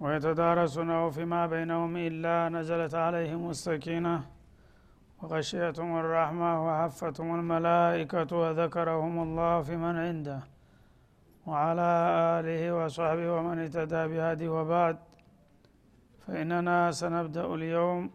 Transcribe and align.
ويتدارسونه 0.00 1.10
فيما 1.10 1.46
بينهم 1.46 1.96
إلا 1.96 2.48
نزلت 2.48 2.94
عليهم 2.94 3.50
السكينة 3.50 4.16
وغشيتهم 5.22 5.96
الرحمة 6.02 6.50
وحفتهم 6.66 7.30
الملائكة 7.40 8.30
وذكرهم 8.36 9.14
الله 9.22 9.62
في 9.62 9.76
من 9.76 9.96
عنده 10.06 10.40
وعلى 11.46 11.90
آله 12.38 12.62
وصحبه 12.78 13.32
ومن 13.36 13.58
اهتدى 13.58 14.02
بهدي 14.10 14.48
وبعد. 14.48 14.98
فإننا 16.26 16.90
سنبدأ 16.90 17.46
اليوم 17.54 18.10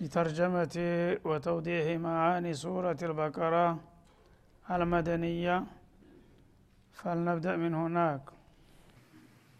بترجمة 0.00 0.76
وتوضيح 1.24 1.86
معاني 2.00 2.54
سورة 2.54 3.00
البقرة 3.02 3.78
المدنية. 4.70 5.56
فلنبدأ 6.92 7.56
من 7.56 7.74
هناك. 7.74 8.31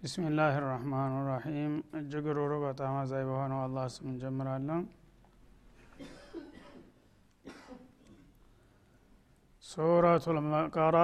بسم 0.02 0.24
الله 0.28 0.54
الرحمن 0.62 1.12
الرحيم 1.22 1.72
እጅግ 2.00 2.26
ሩሩ 2.38 2.52
በጣም 2.66 2.94
አዛኝ 3.02 3.24
በሆነው 3.30 3.60
አላህ 3.66 3.86
ስም 3.96 4.06
እንጀምራለን 4.14 4.82
ሱረቱ 9.64 10.26
ልበቀራ 10.38 10.98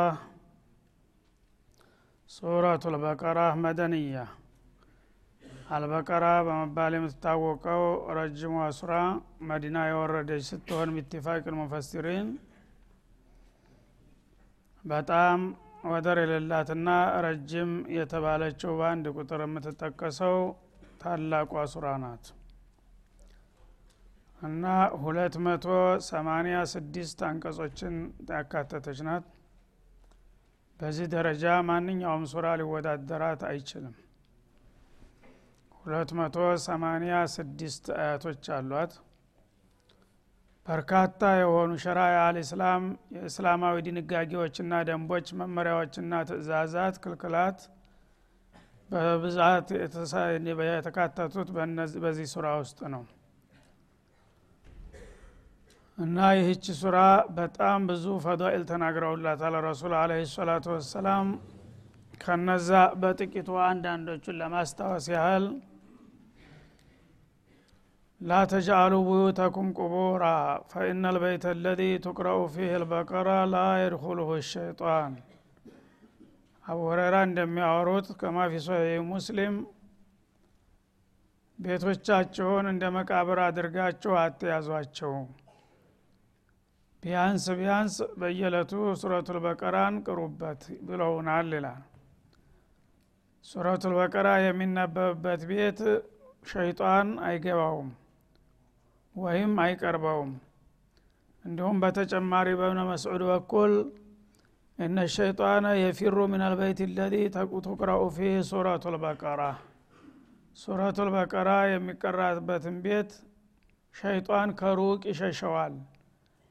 ሱረቱ 2.29 2.83
ልበቀራ 2.95 3.39
መደንያ 3.63 4.15
አልበቀራ 5.66 6.24
በመባል 6.46 6.92
የምትታወቀው 6.96 7.82
ረጅሟ 8.16 8.42
ሱራ 8.78 8.94
መዲና 9.50 9.78
የወረደች 9.88 10.42
ስትሆን 10.50 10.92
ቢትፋቅ 10.96 11.42
ልሙፈሲሪን 11.46 12.28
በጣም 14.84 15.40
ወደር 15.86 16.18
የሌላትና 16.22 16.88
ረጅም 17.24 17.72
የተባለችው 17.96 18.72
በአንድ 18.78 19.06
ቁጥር 19.16 19.40
የምትጠቀሰው 19.44 20.36
ታላቋ 21.02 21.64
ሱራ 21.72 21.88
ናት። 22.02 22.26
እና 24.42 24.64
ሁለት 25.02 25.34
መቶ 25.44 25.66
ሰማኒያ 26.08 26.56
ስድስት 26.72 27.18
አንቀጾችን 27.28 27.94
ያካተተች 28.32 28.98
ናት። 29.08 29.26
በዚህ 30.80 31.06
ደረጃ 31.14 31.44
ማንኛውም 31.68 32.24
ሱራ 32.32 32.46
ሊወዳደራት 32.60 33.42
አይችልም 33.50 33.94
ሁለት 35.84 36.10
መቶ 36.18 36.36
ሰማኒያ 36.64 37.14
ስድስት 37.32 37.86
አያቶች 37.96 38.44
አሏት። 38.56 38.92
በርካታ 40.66 41.20
የሆኑ 41.40 41.72
ሸራያ 41.82 42.18
አልእስላም 42.26 42.84
የእስላማዊ 43.16 43.82
ድንጋጌዎችና 43.86 44.74
ደንቦች 44.88 45.26
መመሪያዎችና 45.40 46.22
ትእዛዛት 46.28 46.96
ክልክላት 47.04 47.58
በብዛት 48.90 49.68
የተካተቱት 50.70 51.50
በዚህ 52.04 52.26
ሱራ 52.32 52.46
ውስጥ 52.62 52.80
ነው። 52.94 53.04
እና 55.98 56.18
ይህች 56.38 56.64
ሱራ 56.78 56.98
በጣም 57.36 57.80
ብዙ 57.90 58.04
ፈዳኢል 58.24 58.64
ተናግረውላታል። 58.70 59.56
ረሱል 59.66 59.92
አለ 60.00 60.12
ሰላቱ 60.32 60.66
ወሰላም 60.74 61.26
ከነዛ 62.20 62.70
በጥቂቱ 63.00 63.48
አንዳንዶቹን 63.66 64.38
ለማስታወስ 64.40 65.06
ያህል 65.14 65.46
لا 68.21 68.41
تجعلوا 68.45 69.03
بيوتكم 69.03 69.65
قبورا 69.73 70.37
فإن 70.71 71.01
البيت 71.05 71.45
الذي 71.47 71.91
تقرأ 71.99 72.47
فيه 72.47 72.71
البقرة 72.77 73.37
لا 73.47 73.69
يدخله 73.83 74.29
الشيطان 74.35 75.11
አቡ 76.65 76.79
ሁረይራ 76.89 77.15
እንደሚያወሩት 77.27 78.07
ከማ 78.21 78.37
ፊ 78.51 78.55
ሶሒህ 78.65 78.99
ሙስሊም 79.11 79.53
ቤቶቻችሁን 81.59 82.65
እንደ 82.71 82.83
መቃብር 82.97 83.39
አድርጋችሁ 83.45 84.11
አትያዟቸው 84.23 85.13
ቢያንስ 87.03 87.45
ቢያንስ 87.59 87.95
በየለቱ 88.21 88.71
ሱረቱል 89.01 89.37
በቀራን 89.45 89.95
ቅሩበት 90.05 90.61
ብለውናል 90.89 91.49
ይላል 91.57 91.81
ሱረቱል 93.45 93.95
በቀራ 93.99 94.27
የሚነበብበት 94.45 95.43
ቤት 95.51 95.81
ሸይጣን 96.51 97.09
አይገባውም 97.29 97.89
ወይም 99.14 99.52
አይቀርበውም። 99.64 100.32
እንዲሁም 101.44 101.76
በተጨማሪ 101.82 102.48
በእብነ 102.60 102.80
መስዑድ 102.88 103.22
በኩል 103.30 103.72
እነ 104.78 104.98
ሸይጣነ 105.14 105.66
የፊሩ 105.80 106.16
ምን 106.30 106.42
አልበይት 106.46 106.80
ለዚ 106.96 107.14
ትቅረኡ 107.66 108.02
ፊህ 108.16 108.36
ሱረቱ 108.48 108.84
ልበቀራ 108.94 109.42
ሱረቱ 110.56 110.96
ልበቀራ 111.06 111.50
የሚቀራበትን 111.70 112.76
ቤት 112.84 113.12
ሸይጣን 113.94 114.50
ከሩቅ 114.60 115.00
ይሸሸዋል። 115.10 115.74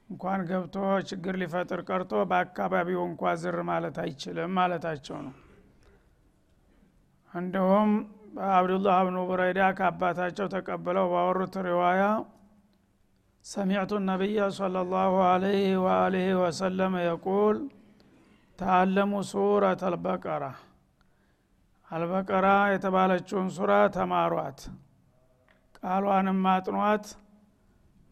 እንኳን 0.09 0.41
ገብቶ 0.49 0.75
ችግር 1.09 1.35
ሊፈጥር 1.41 1.81
ቀርቶ 1.87 2.13
በአካባቢው 2.31 3.01
እንኳ 3.09 3.31
ዝር 3.41 3.57
ማለት 3.69 3.97
አይችልም 4.03 4.51
ማለታቸው 4.57 5.17
ነው። 5.25 5.33
እንዲሁም 7.33 7.91
አብዱላህ 8.51 8.97
ብኑ 9.07 9.17
ቡረይዳ 9.29 9.61
ከአባታቸው 9.77 10.47
ተቀብለው 10.53 11.07
ባወሩት 11.13 11.55
ሪዋያ 11.67 12.03
ሰሚዕቱ 13.44 13.92
ነቢይ 14.10 14.38
صلى 14.60 14.80
الله 14.84 15.12
عليه 15.32 15.68
وآله 15.84 16.28
وسلم 16.42 16.92
يقول 17.10 17.56
ተአለሙ 18.58 19.12
ሱረት 19.30 19.80
አልበቀራ 19.88 20.44
አልበቀራ 21.90 22.46
የተባለችውን 22.72 23.48
ሱራ 23.56 23.72
ተማሯት 23.96 24.58
ቃሏንም 25.78 26.40
አጥኗት 26.54 27.04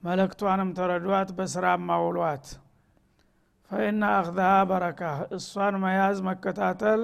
መለክቷንም 0.03 0.71
ተረዷት 0.79 1.31
በስራ 1.39 1.67
ማውሏት 1.89 2.47
ፈኢና 3.71 4.03
አክዛሃ 4.19 4.53
በረካ 4.71 5.01
እሷን 5.39 5.77
መያዝ 5.85 6.19
መከታተል 6.29 7.03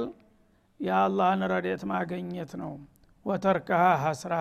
የአላህን 0.81 1.43
ረዴት 1.53 1.83
ማገኘት 1.93 2.53
ነው 2.62 2.73
ወተርካሃ 3.27 3.85
ሀስራ 4.05 4.35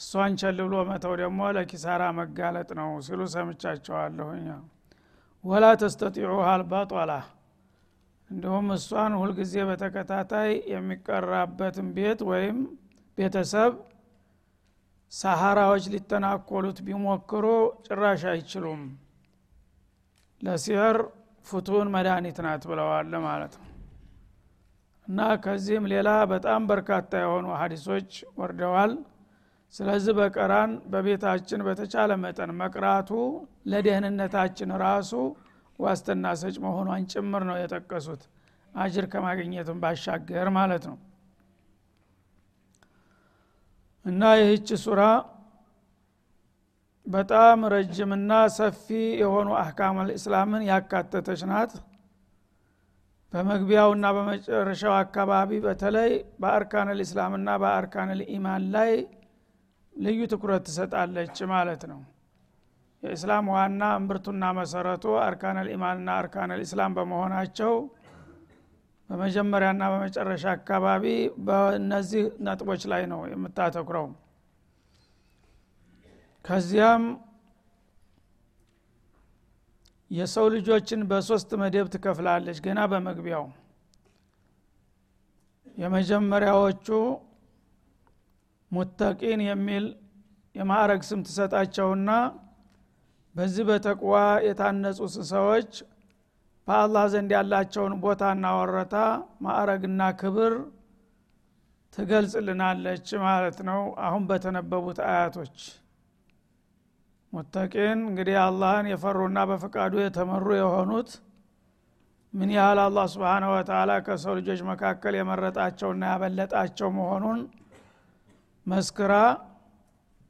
እሷን 0.00 0.32
ቸል 0.40 0.58
ብሎ 0.64 0.74
መተው 0.88 1.14
ደግሞ 1.20 1.40
ለኪሳራ 1.56 2.02
መጋለጥ 2.18 2.68
ነው 2.78 2.88
ሲሉ 3.06 3.20
ሰምቻቸዋለሁኝ። 3.34 4.46
ወላ 5.44 5.64
ተስተጢዑ 5.80 6.32
አልባጧላ 6.50 7.12
እንዲሁም 8.30 8.66
እሷን 8.76 9.12
ሁልጊዜ 9.20 9.54
በተከታታይ 9.68 10.50
የሚቀራበትን 10.72 11.88
ቤት 11.96 12.20
ወይም 12.30 12.56
ቤተሰብ 13.18 13.72
ሳሃራዎች 15.12 15.84
ሊተናኮሉት 15.92 16.78
ቢሞክሩ 16.86 17.44
ጭራሽ 17.86 18.22
አይችሉም። 18.32 18.80
ለሲህር 20.42 20.96
ፍቱን 21.46 21.88
መድኃኒት 21.94 22.38
ናት 22.46 22.62
ብለዋል 22.70 23.12
ማለት 23.26 23.54
ነው። 23.60 23.68
እና 25.06 25.20
ከዚህም 25.44 25.84
ሌላ 25.92 26.08
በጣም 26.32 26.62
በርካታ 26.70 27.20
የሆኑ 27.22 27.46
ሀዲሶች 27.60 28.10
ወርደዋል 28.38 28.92
ስለዚህ 29.74 30.12
በቀራን 30.18 30.70
በቤታችን 30.92 31.60
በተቻለ 31.66 32.12
መጠን 32.22 32.50
መቅራቱ 32.60 33.10
ለደህንነታችን 33.70 34.70
ራሱ 34.84 35.12
ዋስትና 35.78 36.26
ሰጭ 36.40 36.56
መሆኗን 36.64 37.02
ጭምር 37.12 37.42
ነው 37.48 37.56
የጠቀሱት። 37.60 38.22
አጅር 38.72 39.04
ከማግኘትም 39.12 39.78
ባሻገር 39.82 40.48
ማለት 40.56 40.84
ነው። 40.90 40.96
እና 44.04 44.22
ይህች 44.40 44.68
ሱራ 44.82 45.02
በጣም 47.06 47.58
ረጅምና 47.72 48.32
ሰፊ 48.56 48.86
የሆኑ 49.20 49.48
አህካም 49.60 49.98
እስላምን 50.14 50.62
ያካተተች 50.68 51.42
ናት። 51.50 51.72
በመግቢያውና 53.32 54.06
በመጨረሻው 54.16 54.94
አካባቢ 54.96 55.50
በተለይ 55.64 56.10
በአርካን 56.42 56.90
ልእስላምና 56.98 57.48
በአርካን 57.62 58.10
ልኢማን 58.20 58.64
ላይ 58.74 58.92
ልዩ 59.96 60.20
ትኩረት 60.32 60.62
ትሰጣለች 60.66 61.36
ማለት 61.52 61.82
ነው። 61.90 62.00
የእስላም 63.02 63.46
ዋና 63.54 63.82
እምብርቱና 63.98 64.44
መሰረቱ 64.58 65.04
አርካን 65.24 65.58
ልኢማንና 65.66 66.08
አርካን 66.20 66.52
ልእስላም 66.58 66.94
በመሆናቸው 66.96 67.72
በመጀመሪያና 69.10 69.82
በመጨረሻ 69.92 70.44
አካባቢ 70.54 71.04
በእነዚህ 71.46 72.24
ነጥቦች 72.46 72.82
ላይ 72.92 73.02
ነው 73.12 73.20
የምታተኩረው። 73.32 74.06
ከዚያም 76.44 77.04
የሰው 80.10 80.46
ልጆችን 80.54 81.00
በሶስት 81.10 81.50
መደብ 81.60 81.86
ትከፍላለች 81.94 82.58
ገና 82.66 82.80
በመግቢያው። 82.90 83.46
የመጀመሪያዎቹ 85.76 86.88
ሙተቂን 88.76 89.40
የሚል 89.46 89.84
የማዕረግ 90.54 91.02
ስም 91.08 91.20
ትሰጣቸውና 91.26 92.10
በዚህ 93.34 93.64
በተቅዋ 93.68 94.14
የታነጹ 94.46 94.98
ሰዎች 95.30 95.70
በአላህ 96.68 97.04
ዘንድ 97.12 97.30
ያላቸውን 97.36 97.92
ቦታና 98.02 98.46
ወረታ 98.58 98.94
ማዕረግና 99.44 100.02
ክብር 100.20 100.54
ትገልጽልናለች 101.96 103.08
ማለት 103.26 103.58
ነው። 103.68 103.82
አሁን 104.06 104.22
በተነበቡት 104.30 104.98
አያቶች 105.08 105.58
ሙተቂን 107.32 108.00
እንግዲህ 108.08 108.36
አላህን 108.42 108.86
የፈሩና 108.90 109.38
በፈቃዱ 109.50 109.94
የተመሩ 110.02 110.48
የሆኑት 110.58 111.10
ምን 112.34 112.50
ያህል 112.56 112.78
አላህ 112.84 113.06
ስብሓነሁ 113.12 113.50
ወተላ 113.54 113.92
ከሰው 114.06 114.34
ልጆች 114.38 114.60
መካከል 114.70 115.14
የመረጣቸውና 115.16 116.02
ያበለጣቸው 116.12 116.88
መሆኑን 116.98 117.40
መስክራ 118.66 119.14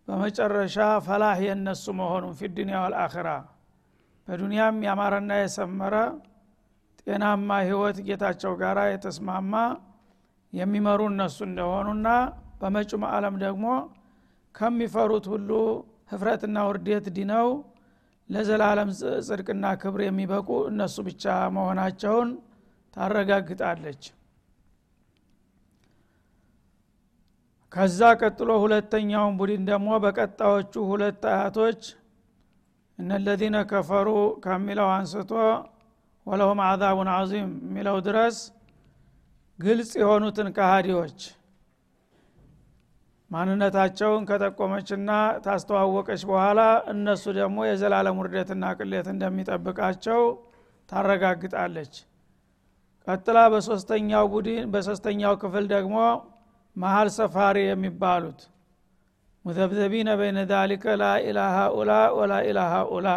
በመጨረሻ 0.08 0.76
ፈላህ 1.06 1.38
የነሱ 1.46 1.84
መሆኑን 2.00 2.34
ፊ 2.38 2.48
ዱኒያ 2.56 2.78
ወልአኽራ 2.84 3.28
በዱንያም 4.28 4.76
ያማረና 4.86 5.32
የሰመረ 5.40 5.94
ጤናማ 7.00 7.58
ህይወት 7.66 7.98
ጌታቸው 8.08 8.52
ጋር 8.62 8.78
የተስማማ 8.92 9.54
የሚመሩ 10.52 11.00
እነሱ 11.12 11.38
እንደሆኑና 11.48 12.08
በመጩም 12.60 13.02
አለም 13.12 13.34
ደግሞ 13.44 13.66
ከሚፈሩት 14.54 15.26
ሁሉ 15.32 15.50
ህፍረትና 16.12 16.58
ውርዴት 16.68 17.06
ዲነው 17.16 17.48
ለዘላለም 18.30 18.90
ጽድቅና 19.26 19.66
ክብር 19.82 20.00
የሚበቁ 20.06 20.50
እነሱ 20.70 20.96
ብቻ 21.08 21.24
መሆናቸውን 21.56 22.30
ታረጋግጣለች 22.96 24.02
ከዛ 27.72 28.00
ቀጥሎ 28.20 28.50
ሁለተኛውን 28.62 29.34
ቡድን 29.38 29.62
ደግሞ 29.70 29.88
በቀጣዮቹ 30.04 30.74
ሁለት 30.90 31.24
አያቶች 31.32 31.80
እነለዚነ 32.98 33.56
ከፈሩ 33.70 34.08
ከሚለው 34.44 34.88
አንስቶ 34.92 35.32
ወለሁም 36.26 36.60
አዛቡን 36.66 37.08
አዚም 37.14 37.50
የሚለው 37.64 37.96
ድረስ 38.06 38.36
ግልጽ 39.58 39.90
የሆኑትን 40.00 40.48
ካሃዲዎች 40.56 41.18
ማንነታቸውን 43.30 44.26
ከጠቆመችና 44.28 45.10
ታስተዋወቀች 45.44 46.22
በኋላ 46.30 46.60
እነሱ 46.92 47.24
ደግሞ 47.38 47.58
የዘላለም 47.66 48.18
ውርደትና 48.20 48.64
ቅሌት 48.78 49.06
እንደሚጠብቃቸው 49.14 50.20
ታረጋግጣለች። 50.88 51.94
ቀጥላ 53.06 53.38
በሶስተኛው 53.52 54.24
ቡድን 54.34 54.64
በሶስተኛው 54.72 55.34
ክፍል 55.42 55.64
ደግሞ 55.74 55.96
መሀል 56.76 57.08
ሰፋሪ 57.16 57.56
የሚባሉት። 57.66 58.40
ሙዘብዘቢነ 59.44 60.08
በይነ 60.20 60.38
ዛሊከ 60.50 60.84
ኡላ 61.74 61.90
ወላኢላሃ 62.18 62.72
ኡላ። 62.92 63.08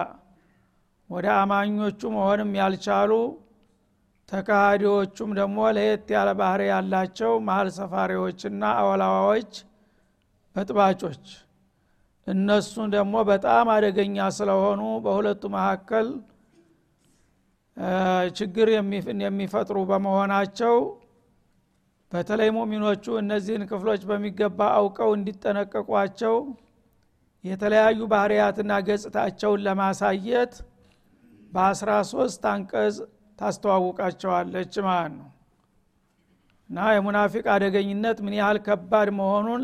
ወደ 1.10 1.28
አማኞቹ 1.38 2.02
መሆንም 2.16 2.52
ያልቻሉ 2.60 3.12
ተካሃዲዎቹም 4.30 5.30
ደግሞ 5.40 5.60
ለየት 5.76 6.08
ያለ 6.16 6.30
ባህር 6.40 6.62
ያላቸው 6.70 7.32
መሀል 7.48 7.70
ሰፋሪዎችና 7.78 8.64
አወላዋዎች 8.80 9.54
በጥባጮች። 10.56 11.24
እነሱ 12.28 12.74
ደግሞ 12.96 13.16
በጣም 13.30 13.68
አደገኛ 13.76 14.28
ስለሆኑ 14.38 14.82
በሁለቱ 15.06 15.44
መካከል 15.56 16.08
ችግር 18.38 18.68
የሚፈጥሩ 19.24 19.78
በመሆናቸው 19.90 20.76
በተለይ 22.12 22.50
ሙሚኖቹ 22.56 23.06
እነዚህን 23.20 23.64
ክፍሎች 23.72 24.02
በሚገባ 24.10 24.60
አውቀው 24.78 25.10
እንዲጠነቀቋቸው 25.18 26.36
የተለያዩ 27.44 28.00
ባህርያትና 28.14 28.72
ገጽታቸውን 28.88 29.64
ለማሳየት 29.68 30.54
በአስራ 31.52 31.92
ሶስት 32.12 32.42
አንቀጽ 32.52 32.96
ታስተዋውቃቸዋለች 33.40 34.74
ማለት 34.88 35.14
ነው። 35.20 35.30
እና 36.70 36.80
የሙናፊቅ 36.96 37.46
አደገኝነት 37.54 38.18
ምን 38.26 38.34
ያህል 38.40 38.58
ከባድ 38.66 39.10
መሆኑን 39.20 39.64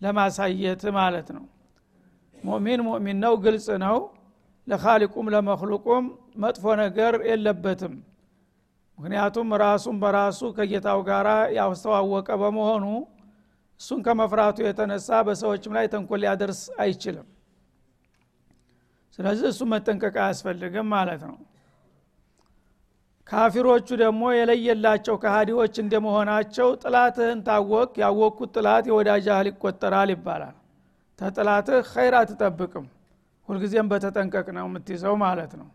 ለማሳየት 0.00 0.82
ማለት 0.98 1.28
ነው። 1.36 1.44
ሙእሚን 2.38 2.80
ሙእሚን 2.86 3.18
ነው 3.24 3.34
ግልጽ 3.44 3.68
ነው። 3.84 3.98
ለካሊቁም 4.66 5.26
ለመክሉቁም 5.34 6.04
መጥፎ 6.36 6.64
ነገር 6.82 7.14
የለበትም 7.28 7.94
ምክንያቱም 8.98 9.48
ራሱን 9.62 9.96
በራሱ 10.02 10.40
ከጌታው 10.56 11.00
ጋር 11.08 11.26
ያስተዋወቀ 11.56 12.28
በመሆኑ 12.42 12.84
እሱን 13.80 14.00
ከመፍራቱ 14.06 14.56
የተነሳ 14.64 15.08
በሰዎችም 15.26 15.72
ላይ 15.76 15.86
ተንኮል 15.92 16.20
ሊያደርስ 16.22 16.60
አይችልም። 16.82 17.28
ስለዚህ 19.18 19.46
እሱ 19.50 19.62
መጠንቀቅ 19.72 20.14
አያስፈልግም 20.22 20.86
ማለት 20.94 21.22
ነው። 21.30 21.38
ካፊሮቹ 23.28 23.88
ደግሞ 24.02 24.22
የለየላቸው 24.36 25.14
ከሃዲዎች 25.22 25.74
እንደመሆናቸው 25.82 26.68
ጥላትህን 26.82 27.38
ታወቅ 27.46 27.92
ያወቅኩት 28.02 28.50
ጥላት 28.56 28.84
የወዳጅ 28.90 29.26
ያህል 29.30 29.48
ይቆጠራል 29.50 30.10
ይባላል። 30.14 30.56
ተጥላትህ 31.18 31.78
ኸይር 31.92 32.14
አትጠብቅም። 32.20 32.86
ሁልጊዜም 33.48 33.86
በተጠንቀቅ 33.92 34.46
ነው 34.56 34.66
የምትይዘው 34.68 35.14
ማለት 35.22 35.52
ነው። 35.60 35.68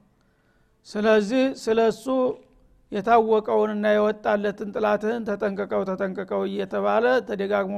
ስለዚህ 0.87 1.43
ስለ 1.61 1.79
እሱ 1.91 2.05
የታወቀውንና 2.91 3.85
የወጣለትን 3.95 4.69
ጥላትህን 4.75 5.23
ተጠንቀቀው 5.29 5.81
ተጠንቀቀው 5.89 6.41
እየተባለ 6.49 7.05
ተደጋግሞ 7.29 7.73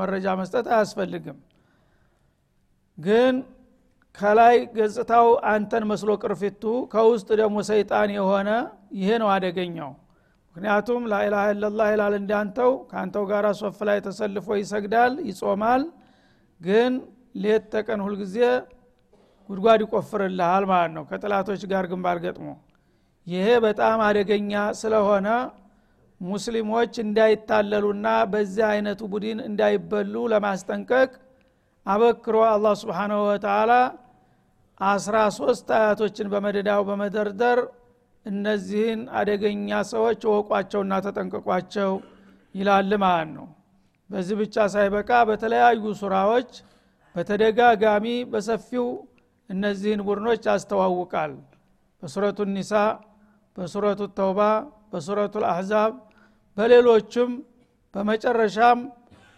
መረጃ 0.00 0.26
መስጠት 0.40 0.66
አያስፈልግም። 0.72 1.38
ግን 2.98 3.34
ከላይ 4.18 4.56
ገጽታው 4.76 5.28
አንተን 5.50 5.84
መስሎ 5.90 6.10
ቅርፊቱ 6.22 6.62
ከውስጥ 6.92 7.28
ደግሞ 7.40 7.58
ሰይጣን 7.70 8.10
የሆነ 8.16 8.48
ይሄ 8.98 9.10
ነው 9.22 9.28
አደገኛው። 9.34 9.90
ምክንያቱም 10.56 11.02
ላኢላሃ 11.12 11.42
ኢላላህ 11.52 11.88
ይላል 11.92 12.14
እንዳንተው 12.18 12.72
ከአንተው 12.90 13.24
ጋር 13.30 13.44
ሶፍ 13.60 13.78
ላይ 13.88 13.98
ተሰልፎ 14.06 14.48
ይሰግዳል 14.60 15.12
ይጾማል። 15.28 15.82
ግን 16.60 16.92
ሌት 17.42 17.64
ተቀን 17.74 18.00
ሁልጊዜ 18.06 18.36
ጉድጓድ 19.48 19.80
ይቆፍርልሃል 19.84 20.64
ማለት 20.72 20.92
ነው 20.96 21.04
ከጥላቶች 21.10 21.62
ጋር 21.72 21.84
ግንባር 21.92 22.18
ገጥሞ 22.24 22.48
ይሄ 23.26 23.46
በጣም 23.64 23.98
አደገኛ 24.06 24.52
ስለሆነ 24.80 25.28
ሙስሊሞች 26.20 26.94
እንዳይታለሉና 27.04 28.06
በዚህ 28.32 28.64
አይነቱ 28.70 29.00
ቡድን 29.12 29.38
እንዳይበሉ 29.46 30.14
ለማስጠንቀቅ 30.32 31.10
አበክሮ 31.86 32.38
አላህ 32.48 32.74
ስብሓናሁ 32.80 33.20
ወተላ 33.28 33.72
አስራ 34.80 35.16
ሶስት 35.38 35.68
አያቶችን 35.78 36.30
በመደዳው 36.32 36.82
በመደርደር 36.88 37.58
እነዚህን 38.26 39.00
አደገኛ 39.18 39.78
ሰዎች 39.92 40.20
እወቋቸውና 40.28 40.94
ተጠንቀቋቸው 41.06 41.92
ይላል 42.54 42.92
ማለት 43.04 43.30
ነው። 43.36 43.46
በዚህ 44.10 44.36
ብቻ 44.40 44.66
ሳይበቃ 44.72 45.10
በተለያዩ 45.28 45.84
ሱራዎች 46.00 46.50
በተደጋጋሚ 47.14 48.06
በሰፊው 48.32 48.86
እነዚህን 49.50 50.00
ቡድኖች 50.08 50.42
ያስተዋውቃል። 50.50 51.32
በሱረቱ 52.02 52.40
ኒሳ 52.52 52.72
በሱረቱ 53.56 54.02
ተውባ 54.18 54.40
በሱረቱ 54.92 55.34
አሕዛብ 55.50 55.92
በሌሎችም 56.56 57.30
በመጨረሻም 57.94 58.78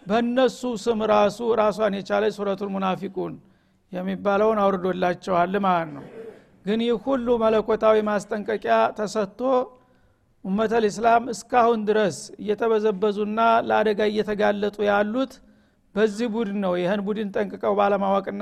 በእነሱ 0.05 0.61
ስም 0.83 0.99
ራሱ 1.11 1.39
ራሷን 1.59 1.93
የቻለ 1.97 2.23
ሱረቱል 2.37 2.69
ሙናፊቁን 2.73 3.33
የሚባለውን 3.91 4.59
አውርዶላቸዋል 4.63 5.55
ማለት 5.65 5.89
ነው። 5.95 6.05
ግን 6.65 6.79
ይህ 6.85 6.97
ሁሉ 7.05 7.27
መለኮታዊ 7.43 7.95
ማስጠንቀቂያ 8.09 8.75
ተሰጥቶ 8.97 9.39
ኡመተል 10.45 10.85
ኢስላም 10.89 11.23
እስካሁን 11.33 11.81
ድረስ 11.89 12.17
እየተበዘበዙና 12.41 13.39
ለአደጋ 13.67 14.01
እየተጋለጡ 14.11 14.77
ያሉት 14.89 15.33
በዚህ 15.95 16.27
ቡድን 16.35 16.57
ነው። 16.63 16.73
ይህን 16.81 17.01
ቡድን 17.07 17.29
ጠንቅቀው 17.35 17.73
ባለማወቅና 17.79 18.41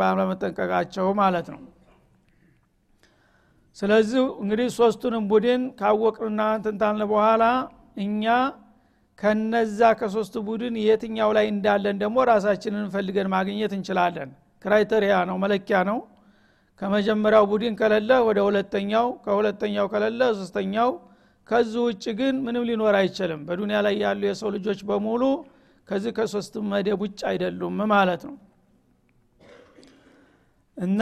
ባለመጠንቀቃቸው 0.00 1.06
ማለት 1.20 1.48
ነው 1.54 1.60
ስለዚህ 3.76 4.22
እንግዲህ 4.42 4.66
ሶስቱንም 4.76 5.24
ቡድን 5.30 5.62
ካወቅንና 5.78 6.42
ትንታልን 6.64 7.08
በኋላ 7.12 7.44
እኛ 8.04 8.24
ከነዛ 9.18 9.80
ከሶስቱ 10.00 10.34
ቡድን 10.46 10.74
የትኛው 10.82 11.30
ላይ 11.36 11.46
እንዳለን 11.52 11.96
ደግሞ 12.02 12.18
ራሳችንን 12.30 12.86
ፈልገን 12.94 13.28
ማግኘት 13.34 13.72
እንችላለን። 13.76 14.30
ክራይተሪያ 14.64 15.14
ነው 15.28 15.36
መለኪያ 15.44 15.78
ነው። 15.90 15.98
ከመጀመሪያው 16.82 17.44
ቡድን 17.50 17.74
ከሌለ 17.80 18.12
ወደ 18.28 18.38
ሁለተኛው 18.46 19.08
ከሁለተኛው 19.24 19.86
ከሌለ 19.92 20.20
ሶስተኛው። 20.38 20.90
ከዚህ 21.48 21.80
ውጭ 21.86 22.04
ግን 22.18 22.34
ምንም 22.44 22.64
ሊኖር 22.68 22.94
አይችልም። 22.98 23.40
በዱንያ 23.48 23.78
ላይ 23.86 23.94
ያሉ 24.04 24.22
የሰው 24.28 24.50
ልጆች 24.56 24.80
በሙሉ 24.88 25.22
ከዚህ 25.88 26.12
ከሶስት 26.18 26.54
መደብ 26.70 27.00
ውጭ 27.04 27.20
አይደሉም 27.30 27.78
ማለት 27.92 28.22
ነው። 28.28 28.36
እና 30.78 31.00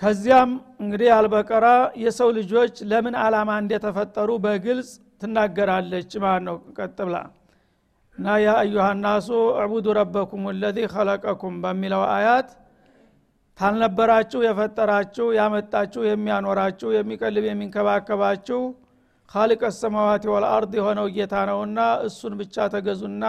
ከዚያም 0.00 0.50
እንግዲህ 0.82 1.08
አልበቀራ 1.14 1.66
የሰው 2.00 2.28
ልጆች 2.38 2.74
ለምን 2.90 3.14
አላማ 3.22 3.50
እንደተፈጠሩ 3.62 4.30
በግልጽ 4.44 4.90
ትናገራለች 5.22 6.10
ማለት 6.24 6.42
ነው። 6.48 6.56
ቀጥብላ 6.78 7.16
እና 8.18 8.34
ያ 8.42 8.50
አዩሃ 8.60 8.86
ናሱ 9.00 9.28
ረበኩም 9.98 10.44
ለዚ 10.60 10.78
ከለቀኩም 10.92 11.54
በሚለው 11.64 12.02
አያት 12.12 12.50
ታልነበራችሁ 13.58 14.40
የፈጠራችሁ 14.46 15.26
ያመጣችሁ 15.38 16.02
የሚያኖራችሁ 16.06 16.88
የሚቀልብ 16.96 17.44
የሚንከባከባችሁ 17.48 18.60
ካሊቀ 19.30 19.64
ሰማዋት 19.78 20.24
ወልአርድ 20.32 20.72
የሆነው 20.78 21.06
ጌታ 21.16 21.36
ነውና 21.50 21.78
እሱን 22.06 22.34
ብቻ 22.40 22.66
ተገዙና 22.74 23.24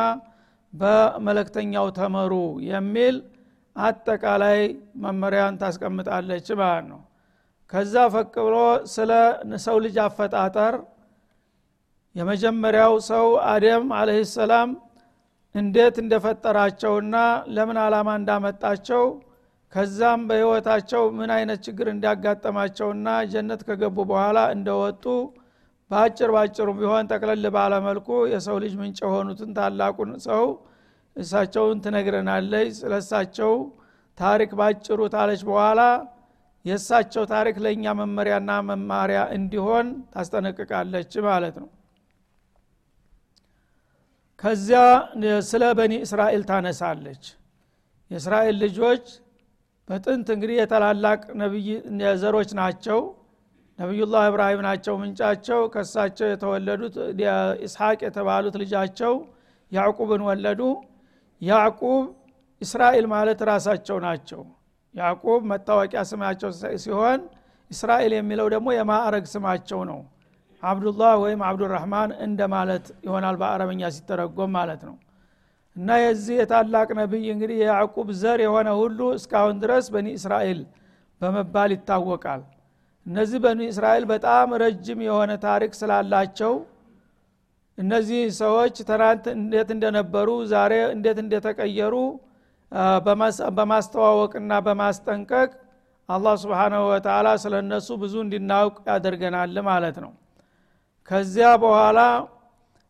በመለክተኛው 0.73 1.87
ተመሩ 1.97 2.33
የሚል 2.69 3.15
አጠቃላይ 3.77 4.59
መመሪያን 5.03 5.57
ታስቀምጣለች 5.61 6.47
ማለት 6.59 6.85
ነው። 6.91 7.01
ከዛ 7.71 7.95
ፈቅ 8.13 8.33
ብሎ 8.45 8.57
ስለ 8.93 9.11
ሰው 9.65 9.77
ልጅ 9.85 9.95
አፈጣጠር 10.05 10.75
የመጀመሪያው 12.15 12.93
ሰው 13.09 13.25
አደም 13.51 13.87
አለህ 13.97 14.19
ሰላም 14.35 14.69
እንዴት 15.55 15.95
እንደፈጠራቸውና 16.03 17.15
ለምን 17.55 17.77
አላማ 17.83 18.09
እንዳመጣቸው 18.19 19.03
ከዛም 19.73 20.21
በህይወታቸው 20.29 21.03
ምን 21.17 21.31
አይነት 21.35 21.59
ችግር 21.65 21.87
እንዲያጋጠማቸውና 21.91 23.07
ጀነት 23.31 23.61
ከገቡ 23.67 23.97
በኋላ 24.11 24.39
እንደወጡ 24.55 25.05
በአጭር 25.91 26.29
ባጭሩ 26.35 26.69
ቢሆን 26.79 27.09
ጠቅለል 27.11 27.45
ባለመልኩ 27.55 28.07
የሰው 28.33 28.57
ልጅ 28.63 28.73
ምንጭ 28.81 28.99
የሆኑትን 29.05 29.51
ታላቁን 29.57 30.11
ሰው 30.27 30.43
እሳቸውን 31.17 31.77
ትነግረናለች። 31.83 32.71
ስለ 32.79 32.93
እሳቸው 33.03 33.53
ታሪክ 34.17 34.51
ባጭሩ 34.59 34.99
ታለች 35.13 35.41
በኋላ 35.49 35.81
የእሳቸው 36.65 37.23
ታሪክ 37.31 37.57
ለእኛ 37.63 37.85
መመሪያና 37.99 38.51
መማሪያ 38.69 39.19
እንዲሆን 39.35 39.87
ታስጠነቅቃለች 40.13 41.11
ማለት 41.27 41.55
ነው። 41.61 41.69
ከዚያ 44.39 44.81
ስለ 45.47 45.63
በኒ 45.77 45.93
እስራኤል 46.05 46.43
ታነሳለች። 46.49 47.23
የእስራኤል 48.11 48.57
ልጆች 48.63 49.05
በጥንት 49.87 50.27
እንግዲህ 50.35 50.57
የታላላቅ 50.59 51.21
ነቢይ 51.41 51.69
ዘሮች 52.21 52.49
ናቸው። 52.59 52.99
ነቢዩላህ 53.79 54.23
እብራሂም 54.29 54.61
ናቸው 54.67 54.93
ምንጫቸው። 55.01 55.59
ከሳቸው 55.73 56.27
የተወለዱት 56.29 56.95
ኢስሐቅ 57.65 57.99
የተባሉት 58.05 58.55
ልጃቸው 58.61 59.13
ያዕቁብን 59.71 60.21
ወለዱ 60.27 60.61
ያዕቁብ 61.41 62.05
እስራኤል 62.61 63.05
ማለት 63.13 63.39
ራሳቸው 63.49 63.97
ናቸው። 64.05 64.41
ያዕቁብ 64.95 65.41
መታወቂያ 65.51 66.01
ስማቸው 66.09 66.49
ሲሆን 66.83 67.19
እስራኤል 67.71 68.13
የሚለው 68.17 68.47
ደግሞ 68.53 68.67
የማዕረግ 68.75 69.25
ስማቸው 69.33 69.81
ነው። 69.89 69.99
አብዱላህ 70.63 71.11
ወይም 71.23 71.41
አብዱራህማን 71.47 72.11
እንደ 72.25 72.41
ማለት 72.53 72.85
ይሆናል 73.05 73.35
በአረበኛ 73.41 73.89
ሲተረጎም 73.95 74.51
ማለት 74.57 74.81
ነው። 74.87 74.95
እና 75.75 75.97
የዚህ 76.01 76.35
የታላቅ 76.39 76.87
ነቢይ 76.99 77.25
እንግዲህ 77.33 77.57
የያዕቁብ 77.61 78.07
ዘር 78.21 78.39
የሆነ 78.45 78.69
ሁሉ 78.79 78.99
እስካሁን 79.17 79.57
ድረስ 79.63 79.85
በኒ 79.95 80.07
እስራኤል 80.19 80.59
በመባል 81.21 81.71
ይታወቃል። 81.75 82.41
እነዚህ 83.05 83.39
በኒ 83.43 83.61
እስራኤል 83.73 84.05
በጣም 84.11 84.55
ረጅም 84.63 84.99
የሆነ 85.07 85.31
ታሪክ 85.45 85.71
ስላላቸው 85.79 86.53
እነዚህ 87.77 88.21
ሰዎች 88.39 88.75
ትናንት 88.87 89.25
እንዴት 89.35 89.69
እንደነበሩ 89.75 90.29
ዛሬ 90.51 90.73
እንዴት 90.93 91.17
እንደተቀየሩ 91.23 91.95
በማስተዋወቅና 93.57 94.53
በማስጠንቀቅ 94.65 95.49
አላህ 96.09 96.33
ስብሓናሁ 96.43 96.81
ወተላ 96.89 97.27
ስለ 97.43 97.53
እነሱ 97.63 97.87
ብዙ 98.01 98.15
እንድናውቅ 98.25 98.75
ያደርገናል 98.89 99.55
ማለት 99.69 99.97
ነው። 100.03 100.11
ከዚያ 101.09 101.49
በኋላ 101.63 101.99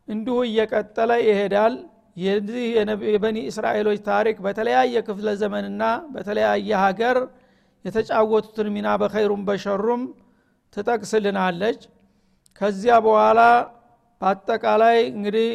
እንዲሁ 0.08 0.36
እየቀጠለ 0.48 1.10
ይሄዳል። 1.24 1.74
የዚህ 2.16 2.64
የበኒ 3.12 3.38
እስራኤሎች 3.50 3.98
ታሪክ 4.08 4.36
በተለያየ 4.44 5.02
ክፍለ 5.08 5.28
ዘመንና 5.42 5.82
በተለያየ 6.14 6.70
ሀገር 6.84 7.16
የተጫወቱትን 7.84 8.68
ሚና 8.76 8.88
በኸይሩም 9.02 9.42
በሸሩም 9.48 10.02
ትጠቅስልናለች። 10.76 11.80
ከዚያ 12.60 12.94
በኋላ 13.06 13.40
በአጠቃላይ 14.20 14.98
እንግዲህ 15.12 15.48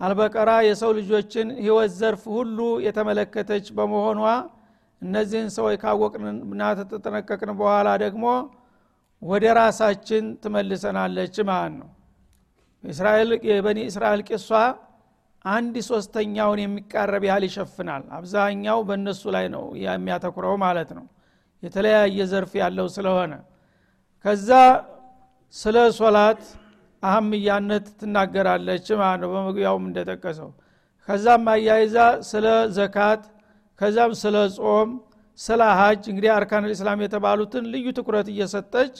አልበቀራ 0.00 0.50
የሰው 0.66 0.90
ልጆችን 0.98 1.48
ህይወት 1.58 1.90
ዘርፍ 1.98 2.22
ሁሉ 2.36 2.58
የተመለከተች 2.86 3.66
በመሆኗ 3.78 4.20
እነዚህን 5.02 5.48
ሰዎች 5.56 5.76
ካወቅንና 5.82 6.62
ተጠነቀቅን 6.90 7.50
በኋላ 7.60 7.88
ደግሞ 8.04 8.24
ወደ 9.22 9.44
ራሳችን 9.58 10.24
ትመልሰናለች 10.42 11.36
ማለት 11.50 11.74
ነው። 11.80 11.88
እስራኤል 12.84 13.30
የበኒ 13.48 13.78
እስራኤል 13.90 14.20
ቂሷ 14.28 14.48
አንድ 15.44 15.74
ሶስተኛውን 15.88 16.60
የሚቃረብ 16.62 17.22
ያህል 17.28 17.44
ይሸፍናል። 17.48 18.02
አብዛኛው 18.16 18.78
በእነሱ 18.88 19.22
ላይ 19.36 19.46
ነው 19.54 19.64
የሚያተኩረው 19.84 20.54
ማለት 20.64 20.90
ነው። 20.98 21.04
የተለያየ 21.62 22.18
ዘርፍ 22.32 22.52
ያለው 22.62 22.86
ስለሆነ። 22.96 23.32
ከዛ 24.24 24.50
ስለ 25.54 25.76
ሶላት 25.98 26.42
አህምያነት 27.02 27.86
ትናገራለች 28.00 28.86
ማለት 29.00 29.20
ነው። 29.22 29.30
በመግቢያውም 29.34 29.84
እንደጠቀሰው 29.88 30.50
ከዛም 31.08 31.46
አያይዛ 31.52 31.96
ስለ 32.30 32.46
ዘካት 32.76 33.22
ከዛም 33.78 34.12
ስለ 34.22 34.36
ጾም 34.58 34.90
ስለ 35.38 35.60
ሀጅ 35.78 36.02
እንግዲህ 36.12 36.30
አርካን 36.34 36.66
ልእስላም 36.68 37.02
የተባሉትን 37.04 37.64
ልዩ 37.72 37.86
ትኩረት 37.98 38.28
እየሰጠች 38.32 38.94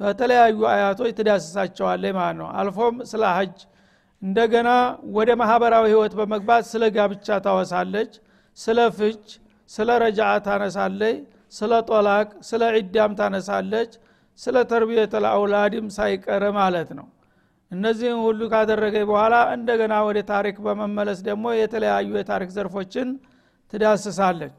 በተለያዩ 0.00 0.58
አያቶች 0.72 1.12
ትዳስሳቸዋለች 1.18 2.12
ማለት 2.18 2.36
ነው። 2.40 2.48
አልፎም 2.58 2.96
ስለ 3.12 3.22
ሀጅ 3.36 3.56
እንደገና 4.22 4.68
ወደ 5.16 5.30
ማህበራዊ 5.40 5.84
ህይወት 5.92 6.14
በመግባት 6.18 6.64
ስለ 6.70 6.84
ጋብቻ 6.96 7.38
ታወሳለች 7.44 8.12
ስለ 8.58 8.78
ፍች 8.96 9.24
ስለ 9.70 9.88
ረጃዓ 10.02 10.30
ታነሳለች 10.46 11.18
ስለ 11.52 11.72
ጦላቅ 11.90 12.28
ስለ 12.48 12.62
ዒዳም 12.76 13.12
ታነሳለች 13.20 13.92
ስለ 14.38 14.56
ተርቢየት 14.70 15.14
ለአውላድም 15.24 15.86
ሳይቀር 15.96 16.44
ማለት 16.58 16.90
ነው 16.98 17.06
እነዚህን 17.72 18.20
ሁሉ 18.24 18.40
ካደረገ 18.52 18.96
በኋላ 19.08 19.34
እንደገና 19.56 19.94
ወደ 20.06 20.18
ታሪክ 20.30 20.56
በመመለስ 20.66 21.18
ደግሞ 21.26 21.46
የተለያዩ 21.56 22.10
የታሪክ 22.18 22.50
ዘርፎችን 22.56 23.08
ትዳስሳለች። 23.72 24.54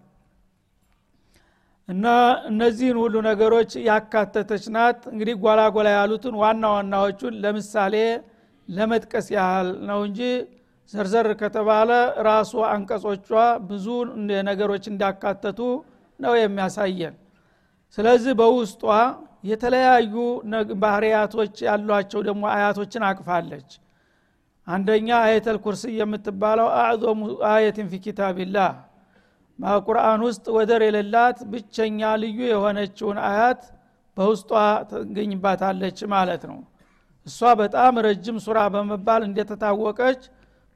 እና 1.89 2.07
እነዚህን 2.49 2.97
ሁሉ 3.03 3.15
ነገሮች 3.27 3.71
ያካተተች 3.87 4.65
ናት። 4.75 4.99
እንግዲህ 5.13 5.35
ጓላ 5.43 5.61
ያሉትን 5.91 6.35
ዋና 6.41 6.63
ዋናዎቹን 6.75 7.37
ለምሳሌ 7.43 7.95
ለመጥቀስ 8.67 9.27
ያህል 9.35 9.69
ነው 9.89 9.99
እንጂ 10.07 10.19
ዘርዘር 10.93 11.27
ከተባለ 11.41 11.89
ራሱ 12.27 12.51
አንቀጾቿ 12.69 13.29
ብዙ 13.69 13.87
ነገሮች 14.49 14.85
እንዳካተቱ 14.91 15.59
ነው 16.19 16.33
የሚያሳየን። 16.37 17.15
ስለዚህ 17.97 18.33
በውስጧ 18.39 18.83
የተለያዩ 19.43 20.13
ባህርያቶች 20.81 21.55
ያሏቸው 21.67 22.21
ደግሞ 22.27 22.43
አያቶችን 22.53 23.03
አቅፋለች። 23.09 23.69
አንደኛ 24.67 25.09
አየተል 25.25 25.57
ኩርሲ 25.63 25.83
የምትባለው 25.99 26.67
አዕዞሙ 26.79 27.19
አየትን 27.51 27.87
ፊ 27.91 27.99
ኪታቢላህ። 28.05 28.71
በቁርአን 29.59 30.21
ውስጥ 30.27 30.45
ወደር 30.57 30.81
የሌላት 30.85 31.39
ብቸኛ 31.51 32.09
ልዩ 32.21 32.39
የሆነችውን 32.51 33.17
አያት 33.29 33.61
በውስጧ 34.17 34.51
ትገኝባታለች 34.91 35.99
ማለት 36.13 36.43
ነው። 36.51 36.59
እሷ 37.27 37.49
በጣም 37.61 37.93
ረጅም 38.05 38.37
ሱራ 38.45 38.59
በመባል 38.73 39.21
እንደተታወቀች 39.27 40.21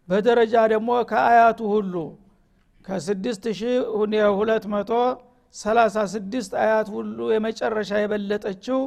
በደረጃ 0.08 0.56
ደግሞ 0.74 0.90
ከአያቱ 1.12 1.60
ሁሉ 1.74 1.94
ከ6236 5.54 6.54
አያት 6.62 6.88
ሁሉ 6.94 7.18
የመጨረሻ 7.34 7.92
የበለጠችው 8.02 8.80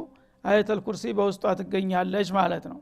አየተል 0.43 0.79
ኩርሲ 0.85 1.03
በውስጧ 1.17 1.53
ትገኛለች 1.59 2.29
ማለት 2.37 2.65
ነው። 2.71 2.79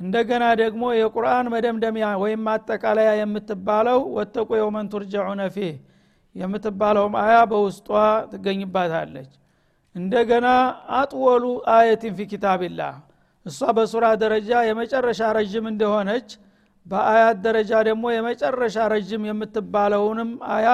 እንደገና 0.00 0.44
ደግሞ 0.60 0.82
የቁርአን 0.96 1.46
መደምደሚያ 1.54 2.08
ወይም 2.22 2.40
ማጠቃለያ 2.48 3.10
የምትባለው 3.20 4.00
ወተቁ 4.16 4.48
የውመን 4.58 4.90
ቱርጀዑነ 4.92 5.42
ፊህ 5.54 5.72
የምትባለውም 6.34 7.14
አያ 7.22 7.36
በውስጧ 7.50 7.88
ትገኝባታለች። 8.32 9.30
እንደገና 9.94 10.46
አጥወሉ 10.98 11.44
አየትን 11.74 12.14
ፊ 12.18 12.26
ኪታቢላህ 12.32 12.94
እሷ 13.46 13.60
በሱራ 13.76 14.06
ደረጃ 14.22 14.50
የመጨረሻ 14.68 15.20
ረዥም 15.36 15.66
እንደሆነች 15.72 16.28
በአያት 16.86 17.38
ደረጃ 17.46 17.72
ደግሞ 17.88 18.04
የመጨረሻ 18.12 18.76
ረዥም 18.92 19.22
የምትባለውንም 19.28 20.30
አያ 20.54 20.68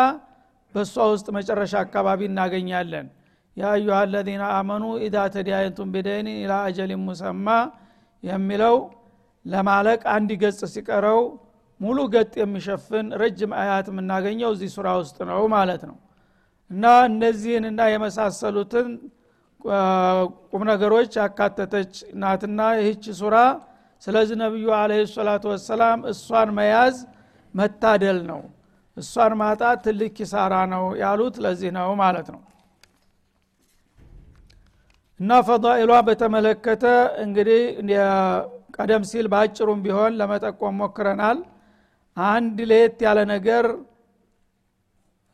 በእሷ 0.75 0.95
ውስጥ 1.13 1.27
መጨረሻ 1.37 1.73
አካባቢ 1.85 2.21
እናገኛለን። 2.29 3.07
ያ 3.57 3.65
አዩሃ 3.73 3.97
አለዚነ 4.05 4.45
አመኑ 4.57 4.85
ኢዛ 5.05 5.17
ተዲያየንቱም 5.35 5.91
ቢደይን 5.95 6.29
ኢላ 6.35 6.53
አጀሊን 6.67 7.03
ሙሰማ 7.07 7.47
የሚለው 8.23 8.77
ለማለቅ 9.45 10.01
አንድ 10.15 10.31
ገጽ 10.43 10.61
ሲቀረው 10.75 11.21
ሙሉ 11.81 11.99
ገጥ 12.15 12.33
የሚሸፍን 12.41 13.07
ረጅም 13.21 13.53
አያት 13.61 13.87
የምናገኘው 13.93 14.51
እዚህ 14.55 14.71
ሱራ 14.77 14.89
ውስጥ 15.01 15.17
ነው 15.31 15.43
ማለት 15.55 15.83
ነው። 15.91 15.97
እና 16.71 16.85
እነዚህን 17.09 17.65
እና 17.71 17.81
የመሳሰሉትን 17.93 18.89
ቁም 20.51 20.63
ነገሮች 20.71 21.13
ያካተተች 21.21 21.93
ናትና 22.23 22.61
ይህች 22.79 23.05
ሱራ 23.21 23.37
ስለዚህ 24.03 24.37
ነቢዩ 24.43 24.67
አለ 24.79 24.93
ሰላቱ 25.13 25.45
ወሰላም 25.53 26.01
እሷን 26.11 26.51
መያዝ 26.59 26.97
መታደል 27.55 28.19
ነው 28.31 28.41
እሷን 28.97 29.33
ማጣት 29.41 29.79
ትልቅ 29.87 30.11
ኪሳራ 30.19 30.55
ነው 30.73 30.85
ያሉት 31.01 31.37
ለዚህ 31.45 31.71
ነው 31.77 31.89
ማለት 32.03 32.29
ነው። 32.35 32.43
እና 35.21 35.33
ፈዳኢሏ 35.49 35.93
በተመለከተ 36.07 36.85
እንግዲህ 37.25 37.61
ቀደም 38.77 39.03
ሲል 39.11 39.27
በአጭሩም 39.33 39.81
ቢሆን 39.85 40.13
ለመጠቆም 40.21 40.79
ሞክረናል። 40.81 41.39
አንድ 42.17 42.59
ለየት 42.71 42.99
ያለ 43.07 43.19
ነገር 43.33 43.67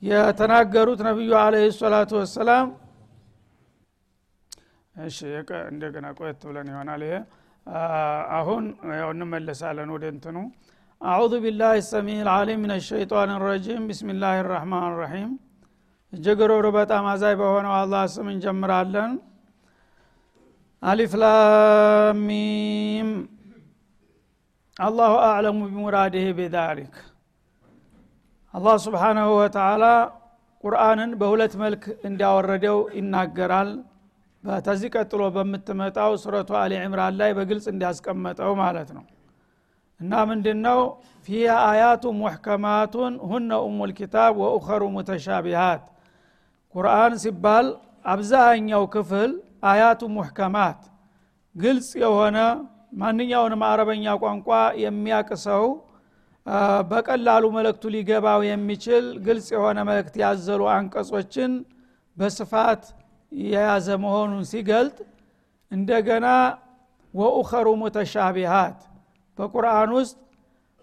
የተናገሩት 0.03 1.01
ነቢዩ 1.09 1.33
አለ 1.41 1.55
ሰላቱ 1.79 2.11
ወሰላም 2.21 2.69
እሺ 4.95 5.19
እንደገና 5.71 6.07
ቆየት 6.19 6.41
ብለን 6.49 6.69
ይሆናል 6.73 7.03
ይሄ። 7.07 7.17
አሁን 8.39 8.65
ያው 9.01 9.11
እንመለሳለን 9.15 9.91
ወደ 9.95 10.05
እንትኑ 10.15 10.37
አዑዙ 11.01 11.35
ቢላህ 11.43 11.71
ሰሚዕ 11.87 12.19
ልዓሊም 12.27 12.59
ምን 12.63 12.73
ሸይጣን 12.87 13.31
ረጂም 13.43 13.85
ብስሚላህ 13.91 14.33
ራህማን 14.49 14.93
ራሒም 14.99 15.31
ሩሩ 16.51 16.67
በጣም 16.77 17.05
አዛይ 17.11 17.35
በሆነው 17.41 17.73
አላህ 17.75 18.03
ስም 18.15 18.27
እንጀምራለን 18.33 19.13
አሊፍ 20.83 21.13
ላሚም 21.23 23.11
አላሁ 24.77 25.15
አዕለሙ 25.27 25.61
ቢሙራድህ 25.71 26.27
ቢዛሊክ 26.39 26.95
አላህ 28.55 28.77
ስብሓናሁ 28.87 29.31
ወተላ 29.39 29.85
ቁርአንን 30.65 31.13
በሁለት 31.21 31.57
መልክ 31.63 31.85
እንዲያወረደው 32.09 32.79
ይናገራል 32.99 33.71
ተዚህ 34.65 34.93
ቀጥሎ 34.97 35.23
በምትመጣው 35.35 36.13
ሱረቱ 36.23 36.53
አሊ 36.61 36.75
ዕምራን 36.85 37.17
ላይ 37.21 37.33
በግልጽ 37.39 37.67
እንዲያስቀመጠው 37.73 38.53
ማለት 38.63 38.91
ነው 38.97 39.05
እና 40.01 40.13
ምንድን 40.29 40.59
ነው 40.67 40.81
ፊህ 41.27 41.43
አያቱ 41.65 42.05
ሙሕከማቱን 42.21 43.15
ሁነ 43.31 43.51
ኡሙ 43.65 43.79
ልኪታብ 43.91 44.33
ወኡኸሩ 44.43 44.83
ሙተሻቢሃት። 44.95 45.83
ቁርአን 46.75 47.15
ሲባል 47.23 47.67
አብዛኛው 48.05 48.85
ክፍል 48.95 49.31
አያቱ 49.71 50.03
ሙሕከማት 50.17 50.81
ግልጽ 51.55 51.89
የሆነ 52.03 52.39
ማንኛውንም 53.01 53.63
አረበኛ 53.69 54.05
ቋንቋ 54.23 54.49
የሚያቅሰው 54.85 55.65
በቀላሉ 56.91 57.45
መልእክቱ 57.57 57.85
ሊገባው 57.95 58.41
የሚችል 58.49 59.05
ግልጽ 59.27 59.49
የሆነ 59.55 59.79
መልእክት 59.89 60.15
ያዘሉ 60.23 60.63
አንቀጾችን 60.75 61.53
በስፋት 62.17 62.83
የያዘ 63.33 63.89
መሆኑን 64.05 64.45
ሲገልጥ 64.51 64.97
እንደገና 65.71 66.27
ወኡኸሩ 67.15 67.69
ሙተሻቢሃት 67.83 68.79
በቁርአን 69.41 69.91
ውስጥ 69.99 70.17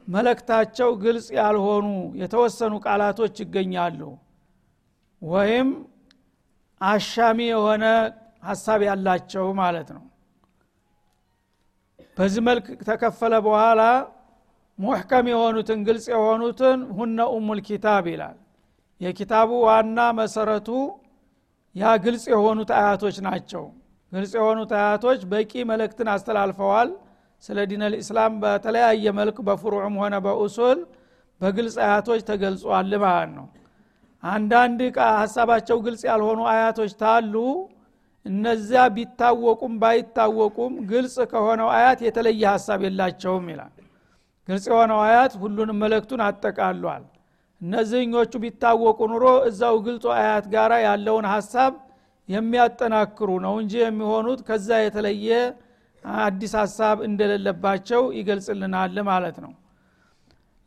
መለክታቸው 0.08 0.90
ግልጽ 1.02 1.28
ያልሆኑ 1.38 1.88
የተወሰኑ 2.22 2.74
ቃላቶች 2.86 3.36
ይገኛሉ። 3.44 4.02
ወይም 5.22 5.70
አሻሚ 6.82 7.40
የሆነ 7.52 7.86
ሀሳብ 8.44 8.82
ያላቸው 8.88 9.46
ማለት 9.60 9.90
ነው። 9.96 10.04
በዚህ 12.18 12.42
መልክ 12.48 12.68
ተከፈለ 12.88 13.34
በኋላ 13.46 13.82
ሙሕከም 14.80 15.26
የሆኑትን 15.32 15.80
ግልጽ 15.88 16.06
የሆኑትን 16.14 16.80
ሁነ 16.98 17.20
ኡሙል 17.34 17.60
ኪታብ 17.68 18.06
ይላል። 18.12 18.38
የኪታቡ 19.02 19.50
ዋና 19.66 20.00
መሰረቱ 20.20 20.70
ያ 21.76 21.94
ግልጽ 22.06 22.24
የሆኑት 22.34 22.72
አያቶች 22.78 23.18
ናቸው። 23.28 23.64
ግልጽ 24.12 24.32
የሆኑት 24.38 24.72
አያቶች 24.78 25.20
በቂ 25.32 25.52
መልእክትን 25.72 26.10
አስተላልፈዋል 26.14 26.90
ስለ 27.44 27.58
ዲን 27.70 27.84
ልእስላም 27.94 28.34
በተለያየ 28.44 29.14
መልክ 29.20 29.38
በፍሩዕም 29.48 29.96
ሆነ 30.02 30.16
በኡሱል 30.26 30.80
በግልጽ 31.42 31.76
አያቶች 31.86 32.22
ተገልጿል 32.30 32.92
ማለት 33.04 33.32
ነው። 33.38 33.48
አንዳንድ 34.24 34.80
ሀሳባቸው 35.20 35.78
ግልጽ 35.86 36.02
ያልሆኑ 36.10 36.40
አያቶች 36.54 36.94
ታሉ። 37.02 37.36
እነዚያ 38.26 38.82
ቢታወቁም 38.96 39.74
ባይታወቁም 39.82 40.74
ግልጽ 40.90 41.16
ከሆነው 41.32 41.70
አያት 41.76 42.00
የተለየ 42.06 42.44
ሀሳብ 42.54 42.80
የላቸውም 42.86 43.46
ይላል። 43.52 43.74
ግልጽ 44.48 44.66
የሆነው 44.72 45.00
አያት 45.06 45.34
ሁሉንም 45.42 45.80
መልእክቱን 45.84 46.22
አጠቃሏል። 46.28 47.04
እነዚህኞቹ 47.62 48.34
ቢታወቁ 48.44 49.00
ኑሮ 49.12 49.26
እዛው 49.48 49.76
ግልጹ 49.86 50.06
አያት 50.18 50.46
ጋር 50.54 50.72
ያለውን 50.88 51.26
ሀሳብ 51.34 51.74
የሚያጠናክሩ 52.30 53.30
ነው 53.46 53.54
እንጂ 53.62 53.74
የሚሆኑት 53.82 54.40
ከዛ 54.48 54.70
የተለየ 54.82 55.30
አዲስ 56.04 56.54
ሀሳብ 56.60 56.98
እንደሌለባቸው 57.08 58.02
ይገልጽልናል 58.18 58.98
ማለት 59.10 59.38
ነው። 59.46 59.54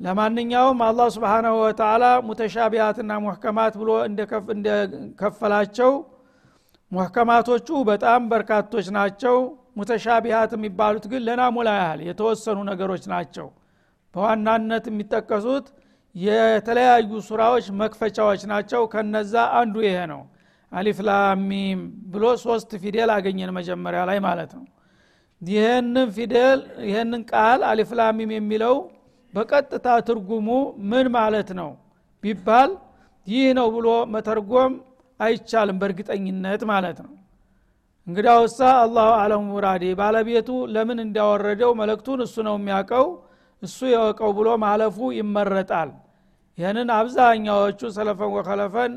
ለማንኛውም 0.01 0.79
አላህ 0.87 1.09
ስብሓናሁ 1.15 1.55
ወተላ 1.63 2.05
ሙተሻቢያትና 2.29 3.13
ሙሕከማት 3.25 3.75
ብሎ 3.81 3.91
እንደከፈላቸው 4.09 5.91
ሙሕከማቶቹ 6.93 7.69
በጣም 7.91 8.21
በርካቶች 8.31 8.87
ናቸው። 8.97 9.37
ሙተሻቢሃት 9.79 10.53
የሚባሉት 10.57 11.05
ግን 11.11 11.23
ለናሙላ 11.27 11.69
ያህል 11.81 12.01
የተወሰኑ 12.07 12.59
ነገሮች 12.71 13.05
ናቸው። 13.13 13.47
በዋናነት 14.15 14.85
የሚጠቀሱት 14.91 15.67
የተለያዩ 16.15 17.11
ሱራዎች 17.27 17.67
መክፈቻዎች 17.81 18.43
ናቸው። 18.53 18.83
ከነዛ 18.95 19.35
አንዱ 19.61 19.77
ይሄ 19.87 19.99
ነው። 20.13 20.23
አሊፍ 20.73 20.99
ላሚም 21.09 21.81
ብሎ 22.13 22.25
ሶስት 22.45 22.71
ፊደል 22.83 23.11
አገኘን 23.15 23.51
መጀመሪያ 23.59 24.01
ላይ 24.11 24.19
ማለት 24.27 24.51
ነው 24.59 24.65
ይህንን 25.43 26.09
ፊደል 26.17 26.59
ይህንን 26.89 27.23
ቃል 27.31 27.61
አሊፍ 27.69 27.91
ላሚም 27.99 28.31
የሚለው 28.35 28.75
በቀጥታ 29.35 29.89
ትርጉሙ 30.09 30.49
ምን 30.91 31.07
ማለት 31.17 31.51
ነው 31.61 31.71
ቢባል 32.25 32.71
ይህ 33.27 33.47
ነው 33.59 33.67
ብሎ 33.75 33.89
መተርጎም 34.15 34.73
አይቻልም 35.21 35.79
በእርግጠኝነት 35.81 36.63
ማለት 36.71 36.99
ነው። 37.05 37.13
እንግዳውሳ 38.07 38.59
አላሁ 38.83 39.09
አለሙ 39.23 39.43
ሙራዴ 39.51 39.85
ባለቤቱ 39.99 40.49
ለምን 40.75 40.99
እንዲያወረደው 41.05 41.73
መለክቱን 41.81 42.21
እሱ 42.27 42.37
ነው 42.49 42.55
የሚያውቀው 42.59 43.07
እሱ 43.63 43.79
የወቀው 43.93 44.31
ብሎ 44.39 44.49
ማለፉ 44.65 44.99
ይመረጣል። 45.19 45.91
ይህንን 46.59 46.89
አብዛኛዎቹ 46.97 47.81
ሰለፈን 47.97 48.33
ወከለፈን 48.37 48.93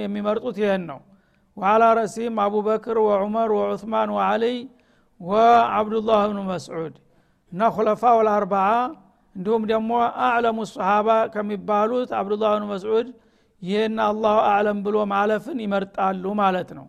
የሚመርጡት 0.00 0.56
ይህን 0.62 0.82
ነው። 0.90 1.00
ወአላ 1.56 1.84
ረሲም 1.98 2.36
አቡበክር 2.44 2.98
ወዑመር 3.06 3.50
ወዑትማን 3.58 4.10
ወአልይ 4.16 4.58
ወአብዱላህ 5.20 6.20
ብኑ 6.28 6.40
መስዑድ 6.48 6.94
እና 7.52 7.68
ሁለፋው 7.76 8.18
ልአርባዓ 8.26 8.68
እንዲሁም 9.36 9.64
ደግሞ 9.70 9.90
አዕለሙ 10.26 10.58
ሰሃባ 10.70 11.08
ከሚባሉት 11.34 12.10
አብዱላህ 12.18 12.52
ብኑ 12.56 12.64
መስዑድ 12.72 13.08
ይህን 13.62 13.96
አላሁ 14.06 14.36
አዕለም 14.50 14.78
ብሎ 14.86 14.96
ማለፍን 15.12 15.58
ይመርጣሉ 15.64 16.24
ማለት 16.40 16.70
ነው። 16.78 16.86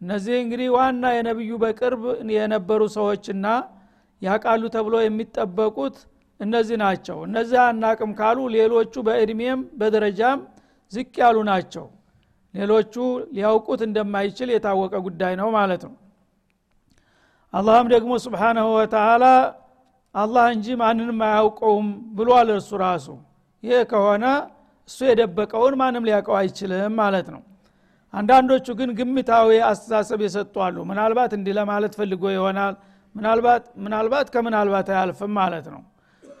እነዚህ 0.00 0.36
እንግዲህ 0.42 0.68
ዋና 0.76 1.04
የነቢዩ 1.16 1.52
በቅርብ 1.62 2.02
የነበሩ 2.34 2.82
ሰዎችና 2.96 3.46
ያቃሉ 4.22 4.62
ተብሎ 4.74 4.94
የሚጠበቁት 5.02 5.96
እነዚህ 6.40 6.76
ናቸው። 6.82 7.18
እነዚህ 7.28 7.58
አናቅም 7.64 8.12
ካሉ 8.18 8.38
ሌሎቹ 8.56 8.94
በእድሜም 9.06 9.60
በደረጃም 9.80 10.40
ዝቅ 10.92 11.12
ያሉ 11.22 11.36
ናቸው። 11.50 11.86
ሌሎቹ 12.54 12.94
ሊያውቁት 13.36 13.80
እንደማይችል 13.86 14.48
የታወቀ 14.52 14.94
ጉዳይ 15.06 15.32
ነው 15.40 15.48
ማለት 15.56 15.82
ነው 15.88 15.94
አላህም 17.54 17.86
ደግሞ 17.92 18.12
ስብሓናሁ 18.24 18.66
ወተላ 18.76 19.24
አላህ 20.14 20.44
እንጂ 20.54 20.66
ማንንም 20.80 21.20
አያውቀውም 21.26 21.86
ብሏል 22.16 22.48
እርሱ 22.54 22.70
ራሱ። 22.82 23.06
ይህ 23.62 23.80
ከሆነ 23.90 24.24
እሱ 24.88 24.98
የደበቀውን 25.08 25.74
ማንም 25.80 26.06
ሊያውቀው 26.08 26.36
አይችልም 26.40 26.94
ማለት 27.00 27.28
ነው። 27.34 27.42
አንዳንዶቹ 28.14 28.66
ግን 28.80 28.90
ግምታዊ 28.98 29.48
አስተሳሰብ 29.68 30.20
የሰጡ 30.26 30.54
አሉ። 30.66 30.76
ምናልባት 30.90 31.32
እንዲህ 31.38 31.54
ለማለት 31.58 31.94
ፈልጎ 32.00 32.24
ይሆናል 32.34 32.74
ምናልባት 33.80 34.26
ከምናልባት 34.34 34.88
አያልፍም 34.92 35.32
ማለት 35.40 35.66
ነው። 35.74 35.82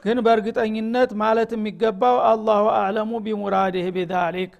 ግን 0.04 0.18
በእርግጠኝነት 0.24 1.10
ማለት 1.22 1.50
የሚገባው 1.56 2.16
አላሁ 2.30 2.64
አዕለሙ 2.78 3.12
ቢሙራድህ 3.26 3.86
ቢዛሊክ 3.96 4.52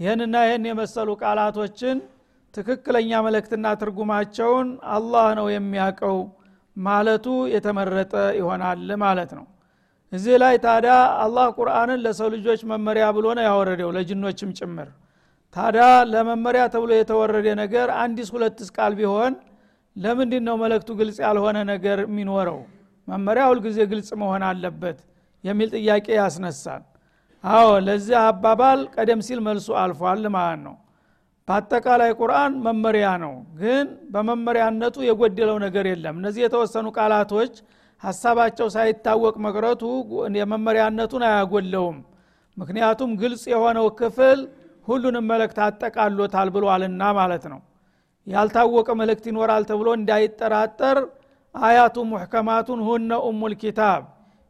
ይህንና 0.00 0.36
ይህን 0.46 0.64
የመሰሉ 0.70 1.10
ቃላቶችን 1.22 1.96
ትክክለኛ 2.54 3.10
መልእክትና 3.26 3.66
ትርጉማቸውን 3.80 4.68
አላህ 4.96 5.26
ነው 5.38 5.46
የሚያውቀው 5.52 6.16
ማለቱ 6.76 7.26
የተመረጠ 7.54 8.12
ይሆናል 8.38 8.88
ማለት 9.04 9.30
ነው። 9.38 9.46
እዚህ 10.12 10.34
ላይ 10.42 10.54
ታዲያ 10.64 10.94
አላህ 11.24 11.46
ቁርአንን 11.58 12.02
ለሰው 12.04 12.28
ልጆች 12.34 12.60
መመሪያ 12.72 13.04
ብሎ 13.16 13.26
ነው 13.38 13.44
ያወረደው 13.48 13.90
ለጅኖችም 13.96 14.50
ጭምር። 14.58 14.88
ታዲያ 15.56 15.84
ለመመሪያ 16.12 16.62
ተብሎ 16.74 16.90
የተወረደ 16.96 17.48
ነገር 17.62 17.88
አንዲስ 18.02 18.28
ሁለትስ 18.34 18.70
ቃል 18.76 18.92
ቢሆን 19.00 19.34
ለምንድን 19.96 20.42
ነው 20.48 20.56
መልእክቱ 20.62 20.90
ግልጽ 21.00 21.18
ያልሆነ 21.26 21.58
ነገር 21.72 21.98
የሚኖረው? 22.06 22.58
መመሪያ 23.08 23.42
ሁልጊዜ 23.50 23.78
ግልጽ 23.92 24.10
መሆን 24.22 24.42
አለበት 24.48 24.98
የሚል 25.44 25.68
ጥያቄ 25.76 26.06
ያስነሳል። 26.20 26.82
አዎ 27.44 27.68
ለዚህ 27.86 28.16
አባባል 28.24 28.80
ቀደም 28.94 29.20
ሲል 29.26 29.40
መልሱ 29.46 29.68
አልፏል 29.80 30.22
ማለት 30.36 30.60
ነው 30.66 30.74
በአጠቃላይ 31.48 32.10
ቁርአን 32.18 32.52
መመሪያ 32.66 33.06
ነው። 33.22 33.32
ግን 33.60 33.86
በመመሪያነቱ 34.12 34.96
የጎደለው 35.06 35.56
ነገር 35.64 35.86
የለም። 35.90 36.14
እነዚህ 36.20 36.42
የተወሰኑ 36.44 36.86
ቃላቶች 36.98 37.54
ሀሳባቸው 38.02 38.68
ሳይታወቅ 38.74 39.34
መቅረቱ 39.46 39.82
የመመሪያነቱን 40.40 41.22
አያጎለውም። 41.28 41.98
ምክንያቱም 42.56 43.10
ግልጽ 43.20 43.42
የሆነው 43.52 43.86
ክፍል 44.00 44.40
ሁሉንም 44.86 45.24
መልእክት 45.30 45.58
አጠቃሎታል 45.66 46.48
ብሏልና 46.54 47.02
ማለት 47.18 47.44
ነው። 47.52 47.60
ያልታወቀ 48.26 48.88
መልእክት 49.00 49.24
ይኖራል 49.30 49.62
ተብሎ 49.70 49.88
እንዳይጠራጠር 49.98 50.98
አያቱ 51.54 51.96
ሙሕከማቱን 52.10 52.80
ሁነ 52.86 53.12
ኡሙል 53.26 53.54
ኪታብ። 53.62 54.02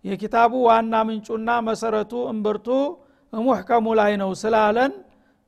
የኪታቡ 0.04 0.52
ዋና 0.66 0.94
ምንጩና 1.08 1.50
መሰረቱ 1.68 2.12
እምብርቱ 2.32 2.68
ሙሕከሙ 3.32 3.86
ላይ 4.00 4.12
ነው 4.22 4.30
ስላለን 4.42 4.92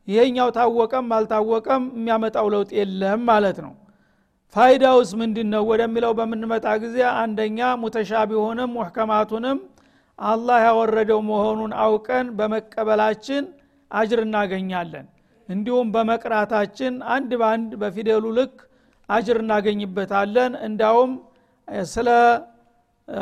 ይሄኛው 0.08 0.48
ታወቀም 0.56 1.06
አልታወቀም 1.16 1.82
የሚያመጣው 1.96 2.46
ለውጥ 2.54 2.70
የለም 2.78 3.22
ማለት 3.30 3.58
ነው። 3.64 3.72
ፋይዳውስ 4.56 5.10
ምንድን 5.20 5.48
ነው 5.54 5.62
ወደሚለው 5.70 6.12
በምንመጣ 6.18 6.66
ጊዜ 6.84 6.98
አንደኛ 7.16 7.60
ሙተሻቢሁንም 7.82 8.70
ሙሕከማቱንም 8.76 9.58
አላህ 10.18 10.58
ያወረደው 10.66 11.20
መሆኑን 11.28 11.72
አውቀን 11.84 12.26
በመቀበላችን 12.38 13.44
አጅር 13.90 14.20
እናገኛለን። 14.24 15.06
እንዲሁም 15.48 15.88
በመቅራታችን 15.94 16.94
አንድ 17.14 17.32
በአንድ 17.40 17.72
በፊደሉ 17.82 18.24
ልክ 18.38 18.54
አጅር 19.08 19.38
እናገኝበታለን። 19.42 20.52
እንዳውም 20.68 21.12
ስለ 21.90 22.08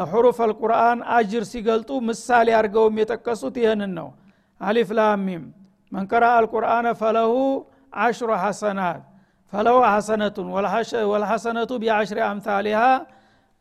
ሑሩፍ 0.08 0.38
አልቁርአን 0.44 0.98
አጅር 1.16 1.44
ሲገልጡ 1.50 1.90
ምሳሌ 2.06 2.48
አድርገውም 2.58 2.96
የጠቀሱት 3.00 3.56
ይህንን 3.62 3.92
ነው። 3.98 4.08
አሊፍ 4.60 4.90
ላሚም 4.98 5.42
መንቀራ 5.94 6.24
አልቁርአነ 6.38 6.86
ፈለሁ 7.00 7.32
አሽሩ 8.04 8.30
ሐሰናት 8.44 9.02
ፈለሁ 9.52 9.76
ሐሰነቱን 9.86 10.46
ወልሐሰነቱ 11.10 11.70
ቢአሽሪ 11.82 12.20
አምታሊሃ 12.28 12.80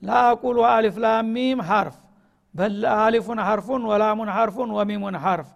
ላአቁሉ 0.02 0.58
አሊፍ 0.70 0.96
ላሚም 1.04 1.60
ሐርፍ 1.70 1.98
በል 2.54 2.74
አሊፉን 2.98 3.40
ሐርፉን 3.48 3.84
ወላሙን 3.92 4.30
ሐርፉን 4.38 4.72
ወሚሙን 4.78 5.16
ሐርፍ 5.26 5.50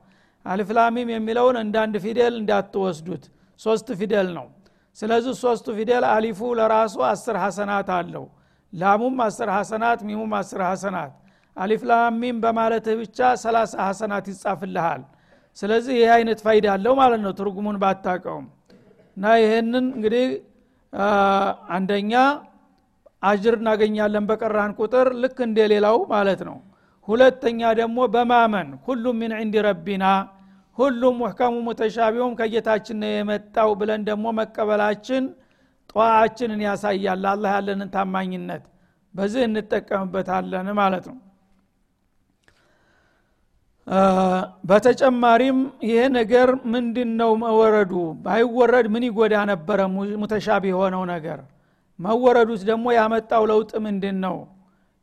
አሊፍ 0.45 0.69
ላሚም 0.77 1.09
የሚለውን 1.13 1.57
እንደ 1.63 1.75
አንድ 1.83 1.95
ፊደል 2.03 2.33
እንዳትወስዱት። 2.41 3.23
ሶስት 3.59 3.87
ፊደል 3.99 4.27
ነው። 4.37 4.45
ስለዚህ 4.97 5.33
ሶስቱ 5.43 5.67
ፊደል 5.77 6.03
አሊፉ 6.11 6.39
ለራሱ 6.59 6.95
አስር 7.09 7.35
ሐሰናት 7.43 7.89
አለው። 7.97 8.25
ላሙም 8.73 9.17
አስር 9.25 9.49
ሐሰናት 9.57 9.99
ሚሙም 10.07 10.31
አስር 10.39 10.61
ሐሰናት። 10.69 11.11
አሊፍ 11.57 11.81
ላሚም 11.91 12.37
በማለትህ 12.43 12.95
ብቻ 13.01 13.19
ሰላሳ 13.43 13.73
ሐሰናት 13.89 14.25
ይጻፍልሃል 14.31 15.01
ስለዚህ 15.57 15.95
ይህ 15.99 16.09
አይነት 16.15 16.39
ፋይዳ 16.45 16.67
አለው 16.73 16.93
ማለት 16.99 17.21
ነው 17.25 17.31
ትርጉሙን 17.39 17.77
ባታቀውም 17.83 18.45
እና 19.17 19.25
ይህንን 19.41 19.85
እንግዲህ 19.93 20.25
አንደኛ 21.75 22.13
አጅር 23.23 23.55
እናገኛለን 23.59 24.25
በቀራን 24.29 24.71
ቁጥር 24.79 25.07
ልክ 25.21 25.37
እንደ 25.45 25.59
ሌላው 25.71 25.97
ማለት 26.11 26.41
ነው። 26.49 26.57
ሁለተኛ 27.07 27.61
ደግሞ 27.79 27.99
በማመን 28.13 28.69
ሁሉም 28.87 29.15
ምን 29.21 29.31
ዕንዲ 29.39 29.55
ረቢና 29.67 30.05
ሁሉም 30.77 31.15
ሙሕከሙ 31.21 31.53
ሙተሻቢሁም 31.67 32.33
ከጌታችን 32.39 32.97
ነው 33.03 33.11
የመጣው 33.13 33.69
ብለን 33.79 34.01
ደግሞ 34.09 34.25
መቀበላችን 34.39 35.23
ጠዋዓችንን 35.89 36.61
ያሳያል። 36.67 37.23
አላህ 37.31 37.51
ያለንን 37.57 37.89
ታማኝነት 37.95 38.63
በዚህ 39.13 39.43
እንጠቀምበታለን 39.47 40.67
ማለት 40.79 41.05
ነው 41.11 41.17
በተጨማሪም 44.67 45.57
ይሄ 45.85 45.99
ነገር 46.17 46.49
ምንድን 46.73 47.09
ነው 47.19 47.31
መወረዱ? 47.43 47.91
ባይወረድ 48.25 48.87
ምን 48.93 49.03
ይጎዳ 49.07 49.35
ነበረ? 49.51 49.79
ሙተሻቢ 50.21 50.63
የሆነው 50.71 51.03
ነገር። 51.13 51.39
መወረዱት 51.99 52.61
ደግሞ 52.69 52.85
ያመጣው 52.97 53.43
ለውጥ 53.51 53.71
ምንድን 53.85 54.17
ነው 54.25 54.35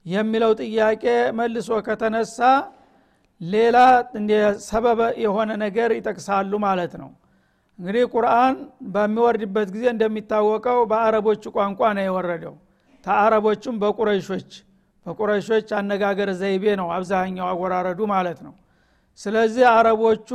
የሚለው 0.07 0.53
ጥያቄ 0.61 1.05
መልሶ 1.39 1.71
ከተነሳ 1.87 2.39
ሌላ 3.41 3.77
ሰበብ 4.67 5.01
የሆነ 5.25 5.51
ነገር 5.65 5.91
ይጠቅሳሉ 5.99 6.53
ማለት 6.67 6.93
ነው። 7.03 7.11
እንግዲህ 7.79 8.05
ቁርአን 8.15 8.57
በሚወርድበት 8.95 9.69
ጊዜ 9.75 9.85
እንደሚታወቀው 9.95 10.79
በአረቦቹ 10.91 11.45
ቋንቋ 11.57 11.81
ነው 11.99 12.05
የወረደው። 12.07 12.55
ተአረቦቹም 13.05 13.79
በቁረይሾች 13.83 14.51
በቁረይሾች 15.07 15.69
አነጋገር 15.79 16.29
ዘይቤ 16.41 16.65
ነው 16.81 16.87
አብዛኛው 16.97 17.49
አወራረዱ 17.51 18.01
ማለት 18.13 18.39
ነው 18.47 18.55
ስለዚህ 19.19 19.65
አረቦቹ 19.73 20.31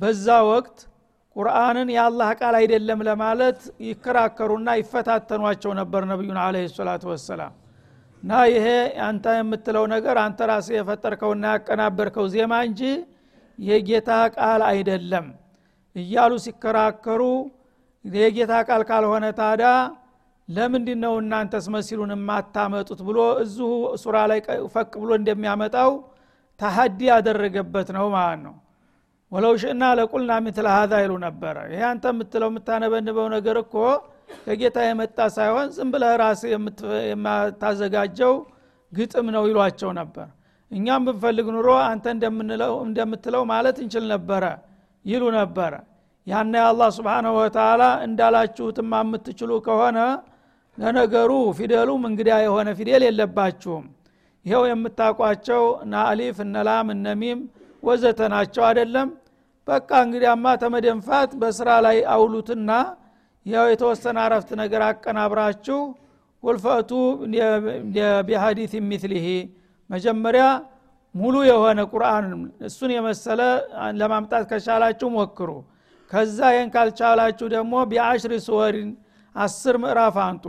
በዛ 0.00 0.26
ወቅት 0.50 0.78
ቁርአንን 1.36 1.88
የአላህ 1.94 2.28
ቃል 2.40 2.54
አይደለም 2.60 3.00
ለማለት 3.08 3.58
ይከራከሩና 3.88 4.68
ይፈታተኗቸው 4.80 5.72
ነበር 5.80 6.02
ነቢዩን 6.10 6.38
አለ 6.44 6.56
ሰላቱ 6.72 7.04
ወሰላም። 7.12 7.52
እና 8.22 8.32
ይሄ 8.52 8.66
አንተ 9.06 9.26
የምትለው 9.36 9.84
ነገር 9.92 10.16
አንተ 10.24 10.48
ራስ 10.50 10.66
የፈጠርከውና 10.74 11.44
ያቀናበርከው 11.54 12.26
ዜማ 12.34 12.54
እንጂ 12.68 12.82
የጌታ 13.58 14.10
ቃል 14.36 14.62
አይደለም 14.70 15.26
እያሉ 15.96 16.32
ሲከራከሩ 16.44 17.22
የጌታ 18.04 18.52
ቃል 18.68 18.82
ካልሆነ 18.90 19.26
ታዳ 19.38 19.64
ለምንድ 20.48 20.88
ነው 21.02 21.14
እናንተስ 21.22 21.66
መሲሉን 21.74 22.12
የማታመጡት 22.14 23.00
ብሎ 23.08 23.18
እዚሁ 23.42 23.68
ሱራ 24.02 24.16
ላይ 24.30 24.40
ፈቅ 24.74 24.90
ብሎ 25.02 25.10
እንደሚያመጣው 25.20 25.90
ተሀዲ 26.60 27.00
ያደረገበት 27.10 27.88
ነው 27.96 28.06
ማለት 28.14 28.40
ነው። 28.46 28.54
ወለው 29.32 29.52
ሽእና 29.60 29.84
ለቁልና 29.98 30.32
ምትለ 30.44 30.66
ሀዛ 30.76 30.92
ይሉ 31.02 31.12
ነበረ። 31.24 31.56
ይሄ 31.72 31.82
አንተ 31.90 32.04
የምትለው 32.12 32.48
የምታነበንበው 32.50 33.26
ነገር 33.34 33.56
እኮ 33.62 33.74
ከጌታ 34.42 34.78
የመጣ 34.86 35.18
ሳይሆን 35.36 35.68
ዝም 35.76 35.88
ብለህ 35.94 36.12
ራስ 36.22 36.40
የምታዘጋጀው 37.10 38.34
ግጥም 38.92 39.26
ነው 39.36 39.44
ይሏቸው 39.50 39.90
ነበር። 40.00 40.28
እኛም 40.70 41.04
ብንፈልግ 41.06 41.46
ኑሮ 41.54 41.68
አንተ 41.84 42.04
እንደምትለው 42.86 43.44
ማለት 43.52 43.78
እንችል 43.84 44.04
ነበረ 44.12 44.44
ይሉ 45.04 45.22
ነበረ። 45.38 45.72
ያነ 46.26 46.54
አላህ 46.68 46.88
ስብሓናሁ 46.96 47.32
ወተላ 47.38 47.82
እንዳላችሁትማ 48.06 48.92
የምትችሉ 49.04 49.52
ከሆነ 49.66 49.98
ለነገሩ 50.78 51.30
ፊደሉም 51.58 52.02
እንግዲያ 52.10 52.34
የሆነ 52.44 52.68
ፊደል 52.78 53.02
የለባችሁም 53.06 53.86
ይኸው 54.46 54.62
የምታውቋቸው 54.68 55.62
እነ 55.82 55.94
አሊፍ 56.06 56.36
እነ 56.44 56.62
ላም 56.68 56.88
እነ 56.94 57.06
ሚም 57.20 57.40
ወዘተ 57.82 58.20
ናቸው 58.34 58.62
አይደለም። 58.68 59.08
በቃ 59.68 59.90
እንግዲያማ 60.04 60.44
ተመደንፋት 60.62 61.30
በስራ 61.40 61.70
ላይ 61.86 61.98
አውሉትና 62.14 62.70
ያው 63.46 63.66
የተወሰነ 63.72 64.16
አረፍት 64.24 64.50
ነገር 64.60 64.82
አቀናብራችሁ 64.86 65.78
ወልፈቱ 66.42 66.90
ቢሀዲት 68.26 68.72
ሚትሊሂ 68.90 69.26
መጀመሪያ 69.90 70.44
ሙሉ 71.14 71.36
የሆነ 71.48 71.80
ቁርአን 71.92 72.26
እሱን 72.66 72.90
የመሰለ 72.94 73.40
ለማምጣት 74.00 74.44
ከቻላችሁ 74.50 75.08
ሞክሩ። 75.16 75.50
ከዛ 76.10 76.38
ይህን 76.54 76.68
ካልቻላችሁ 76.74 77.46
ደግሞ 77.54 77.72
ቢአሽሪ 77.90 78.34
ስወሪን 78.46 78.90
አስር 79.34 79.74
ምዕራፍ 79.82 80.16
አንጡ 80.24 80.44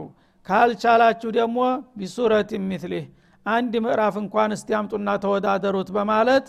ካልቻላችሁ 0.48 1.30
ደግሞ 1.38 1.58
ቢሱረት 2.00 2.52
ሚትሊህ 2.70 3.06
አንድ 3.46 3.74
ምዕራፍ 3.84 4.16
እንኳን 4.22 4.52
እስቲ 4.56 4.70
አምጡና 4.80 5.10
ተወዳደሩት 5.24 5.90
በማለት 5.96 6.48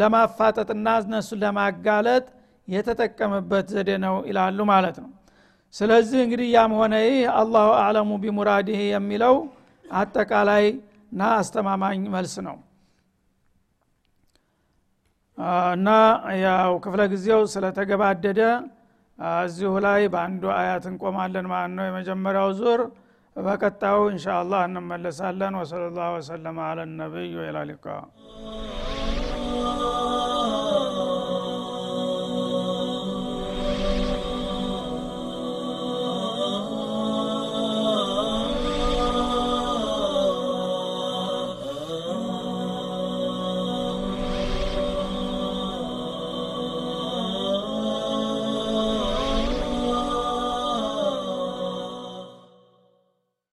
ለማፋጠጥና 0.00 0.88
እነሱን 1.02 1.38
ለማጋለጥ 1.42 2.24
የተጠቀመበት 2.68 3.66
ዘዴ 3.74 3.90
ነው 4.04 4.16
ይላሉ 4.28 4.58
ማለት 4.72 4.96
ነው። 5.02 5.10
ስለዚህ 5.74 6.18
እንግዲህ 6.24 6.48
ያም 6.54 6.72
ሆነ 6.78 6.94
ይህ 7.04 7.22
አላሁ 7.36 7.68
አዕለሙ 7.78 8.10
ቢሙራዲህ 8.22 8.80
የሚለው 8.90 9.34
አጠቃላይ 9.84 10.64
ና 11.12 11.30
አስተማማኝ 11.38 12.02
መልስ 12.14 12.34
ነው። 12.46 12.56
እና 15.74 15.88
ያው 16.42 16.72
ክፍለ 16.84 17.02
ጊዜው 17.12 17.40
ስለተገባደደ 17.52 18.40
እዚሁ 19.40 19.72
ላይ 19.86 20.02
በአንዱ 20.12 20.44
አያት 20.58 20.84
እንቆማለን 20.90 21.46
ማለት 21.52 21.72
ነው። 21.76 21.84
የመጀመሪያው 21.88 22.50
ዙር 22.60 22.80
በቀጣዩ 23.36 23.98
እንሻ 24.10 24.24
አላህ 24.40 24.60
እንመለሳለን። 24.68 25.54
ወሰለ 25.60 25.84
ላሁ 25.96 26.10
ወሰለማ 26.16 26.58
አለ 26.70 26.80
ነቢይ 26.98 27.30
ወላ 27.40 27.58
ሊቃ 27.70 27.86